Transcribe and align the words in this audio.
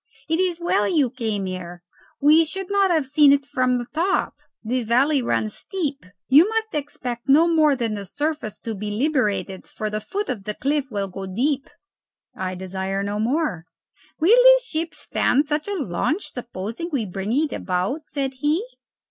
It 0.27 0.39
is 0.39 0.59
well 0.59 0.87
you 0.87 1.11
came 1.11 1.45
here. 1.45 1.83
We 2.19 2.43
should 2.43 2.71
not 2.71 2.89
have 2.89 3.05
seen 3.05 3.31
it 3.31 3.45
from 3.45 3.77
the 3.77 3.85
top. 3.93 4.33
This 4.63 4.83
valley 4.83 5.21
runs 5.21 5.53
steep. 5.53 6.07
You 6.27 6.49
must 6.49 6.73
expect 6.73 7.29
no 7.29 7.47
more 7.47 7.75
than 7.75 7.93
the 7.93 8.07
surface 8.07 8.57
to 8.61 8.73
be 8.73 8.89
liberated, 8.89 9.67
for 9.67 9.91
the 9.91 10.01
foot 10.01 10.27
of 10.27 10.45
the 10.45 10.55
cliff 10.55 10.85
will 10.89 11.07
go 11.07 11.27
deep." 11.27 11.69
"I 12.35 12.55
desire 12.55 13.03
no 13.03 13.19
more." 13.19 13.65
"Will 14.19 14.37
the 14.39 14.63
ship 14.65 14.95
stand 14.95 15.47
such 15.47 15.67
a 15.67 15.75
launch, 15.75 16.31
supposing 16.31 16.89
we 16.91 17.05
bring 17.05 17.31
it 17.31 17.53
about?" 17.53 18.07
said 18.07 18.33
he. 18.37 18.65